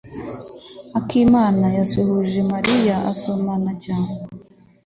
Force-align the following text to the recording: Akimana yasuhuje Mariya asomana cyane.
Akimana 0.99 1.65
yasuhuje 1.77 2.39
Mariya 2.53 2.95
asomana 3.11 3.71
cyane. 3.85 4.17